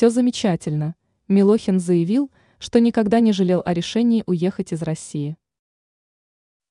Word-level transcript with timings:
все 0.00 0.08
замечательно. 0.08 0.94
Милохин 1.28 1.78
заявил, 1.78 2.30
что 2.58 2.80
никогда 2.80 3.20
не 3.20 3.32
жалел 3.32 3.62
о 3.66 3.74
решении 3.74 4.24
уехать 4.24 4.72
из 4.72 4.80
России. 4.80 5.36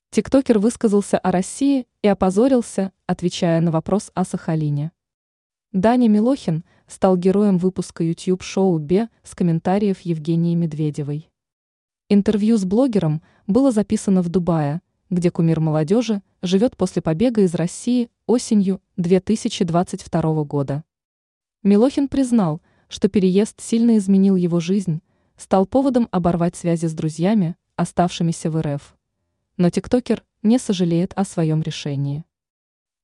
Тиктокер 0.10 0.58
высказался 0.58 1.20
о 1.20 1.32
России 1.32 1.86
и 2.02 2.08
опозорился, 2.08 2.92
отвечая 3.06 3.62
на 3.62 3.70
вопрос 3.70 4.10
о 4.16 4.26
Сахалине. 4.26 4.94
Даня 5.72 6.10
Милохин 6.10 6.66
стал 6.88 7.18
героем 7.18 7.60
выпуска 7.60 8.04
YouTube-шоу 8.04 8.80
«Бе» 8.80 9.10
с 9.22 9.36
комментариев 9.36 10.00
Евгении 10.00 10.56
Медведевой. 10.56 11.30
Интервью 12.10 12.58
с 12.58 12.66
блогером 12.66 13.22
было 13.46 13.72
записано 13.72 14.24
в 14.24 14.30
Дубае, 14.30 14.82
где 15.12 15.30
кумир 15.30 15.60
молодежи 15.60 16.24
живет 16.42 16.76
после 16.76 17.04
побега 17.04 17.42
из 17.42 17.54
России 17.54 18.10
осенью 18.26 18.82
2022 18.98 20.44
года. 20.46 20.84
Милохин 21.62 22.08
признал, 22.08 22.62
что 22.90 23.08
переезд 23.08 23.62
сильно 23.62 23.98
изменил 23.98 24.36
его 24.36 24.60
жизнь, 24.60 25.02
стал 25.38 25.66
поводом 25.66 26.10
оборвать 26.12 26.56
связи 26.56 26.88
с 26.88 26.94
друзьями, 26.94 27.56
оставшимися 27.76 28.52
в 28.52 28.62
РФ. 28.62 28.98
Но 29.58 29.70
тиктокер 29.70 30.26
не 30.44 30.60
сожалеет 30.60 31.14
о 31.16 31.24
своем 31.24 31.62
решении. 31.62 32.26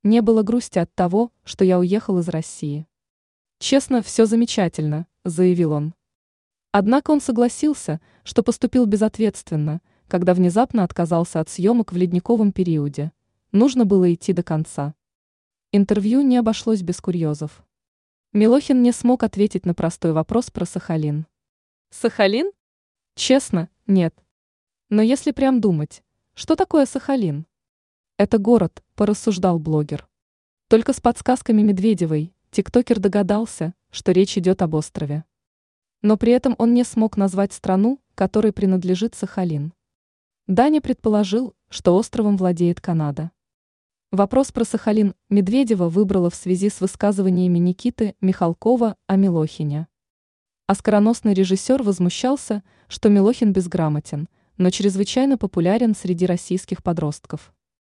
Не 0.04 0.22
было 0.22 0.44
грусти 0.44 0.80
от 0.80 0.94
того, 0.94 1.32
что 1.44 1.64
я 1.64 1.80
уехал 1.80 2.20
из 2.20 2.28
России. 2.28 2.88
Честно, 3.60 4.02
все 4.02 4.26
замечательно, 4.26 5.08
заявил 5.24 5.72
он. 5.72 5.94
Однако 6.72 7.12
он 7.12 7.22
согласился, 7.22 8.02
что 8.24 8.44
поступил 8.44 8.86
безответственно, 8.86 9.82
когда 10.08 10.34
внезапно 10.34 10.84
отказался 10.84 11.40
от 11.40 11.50
съемок 11.50 11.94
в 11.94 11.98
ледниковом 11.98 12.52
периоде. 12.52 13.12
Нужно 13.52 13.86
было 13.86 14.14
идти 14.14 14.34
до 14.34 14.44
конца. 14.44 14.94
Интервью 15.72 16.22
не 16.22 16.38
обошлось 16.38 16.82
без 16.82 17.00
курьезов. 17.00 17.64
Милохин 18.36 18.82
не 18.82 18.92
смог 18.92 19.24
ответить 19.24 19.66
на 19.66 19.74
простой 19.74 20.12
вопрос 20.12 20.52
про 20.52 20.66
Сахалин. 20.66 21.26
Сахалин? 21.90 22.52
Честно, 23.16 23.70
нет. 23.88 24.14
Но 24.90 25.02
если 25.02 25.32
прям 25.32 25.62
думать, 25.62 26.04
что 26.34 26.58
такое 26.58 26.86
Сахалин? 26.86 27.46
Это 28.18 28.38
город, 28.38 28.84
порассуждал 28.96 29.58
блогер. 29.58 30.06
Только 30.68 30.92
с 30.92 31.00
подсказками 31.00 31.62
Медведевой 31.62 32.34
тиктокер 32.52 33.00
догадался, 33.00 33.74
что 33.90 34.12
речь 34.12 34.38
идет 34.38 34.62
об 34.62 34.74
острове. 34.74 35.24
Но 36.02 36.18
при 36.18 36.34
этом 36.34 36.56
он 36.58 36.74
не 36.74 36.84
смог 36.84 37.16
назвать 37.16 37.54
страну, 37.54 38.02
которой 38.16 38.52
принадлежит 38.52 39.16
Сахалин. 39.16 39.72
Даня 40.46 40.82
предположил, 40.82 41.56
что 41.70 41.96
островом 41.96 42.36
владеет 42.36 42.82
Канада. 42.82 43.32
Вопрос 44.16 44.54
про 44.54 44.64
Сахалин 44.64 45.14
Медведева 45.30 45.90
выбрала 45.90 46.30
в 46.30 46.36
связи 46.36 46.70
с 46.70 46.80
высказываниями 46.80 47.58
Никиты 47.58 48.16
Михалкова 48.22 48.96
о 49.08 49.16
Милохине. 49.18 49.88
Скороносный 50.74 51.34
режиссер 51.34 51.84
возмущался, 51.84 52.64
что 52.88 53.10
Милохин 53.10 53.52
безграмотен, 53.52 54.30
но 54.56 54.70
чрезвычайно 54.70 55.38
популярен 55.38 55.94
среди 55.94 56.26
российских 56.26 56.82
подростков. 56.82 57.54